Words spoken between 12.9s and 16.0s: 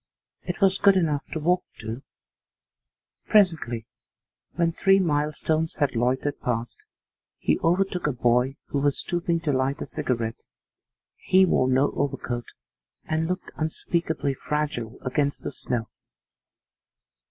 and looked unspeakably fragile against the snow.